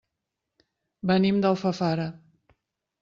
Venim 1.11 1.43
d'Alfafara. 1.43 2.11